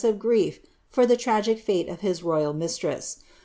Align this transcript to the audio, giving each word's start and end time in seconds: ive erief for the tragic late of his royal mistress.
ive 0.03 0.15
erief 0.15 0.59
for 0.89 1.05
the 1.05 1.15
tragic 1.15 1.63
late 1.67 1.87
of 1.87 1.99
his 1.99 2.23
royal 2.23 2.53
mistress. 2.53 3.19